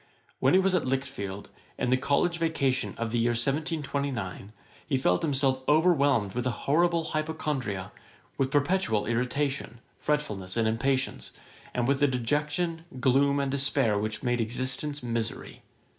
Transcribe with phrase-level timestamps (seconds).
[0.39, 4.51] While he was at Lichfield, in the college vacation of the year 1729,
[4.87, 7.91] he felt himself overwhelmed with an horrible hypochondria,
[8.35, 11.29] with perpetual irritation, fretfulness, and impatience;
[11.71, 15.61] and with a dejection, gloom, and despair, which made existence misery.